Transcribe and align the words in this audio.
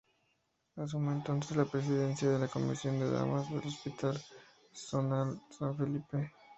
Asume 0.77 1.11
entonces 1.11 1.55
la 1.55 1.65
presidencia 1.65 2.27
de 2.29 2.39
la 2.39 2.47
Comisión 2.47 2.99
de 2.99 3.11
Damas 3.11 3.47
del 3.51 3.67
Hospital 3.67 4.19
Zonal 4.73 5.39
San 5.51 5.77
Felipe. 5.77 6.31